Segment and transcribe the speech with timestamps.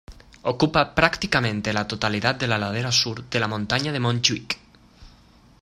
[0.41, 4.57] Ocupa prácticamente la totalidad de la ladera sur de la montaña de Montjuic.